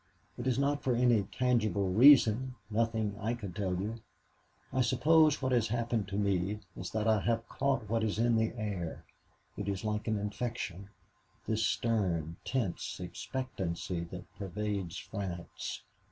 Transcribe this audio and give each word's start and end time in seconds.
It 0.35 0.47
is 0.47 0.57
not 0.57 0.81
for 0.81 0.95
any 0.95 1.25
tangible 1.31 1.87
reason 1.93 2.55
nothing 2.71 3.15
I 3.19 3.35
could 3.35 3.55
tell 3.55 3.79
you. 3.79 4.01
I 4.73 4.81
suppose 4.81 5.43
what 5.43 5.51
has 5.51 5.67
happened 5.67 6.07
to 6.07 6.15
me 6.17 6.61
is 6.75 6.89
that 6.93 7.07
I 7.07 7.19
have 7.19 7.47
caught 7.47 7.87
what 7.87 8.03
is 8.03 8.17
in 8.17 8.35
the 8.35 8.51
air. 8.57 9.05
It 9.57 9.69
is 9.69 9.85
like 9.85 10.07
an 10.07 10.17
infection 10.17 10.89
this 11.45 11.63
stern, 11.63 12.37
tense 12.43 12.99
expectancy 12.99 13.99
that 14.05 14.25
pervades 14.39 14.97
France. 14.97 15.83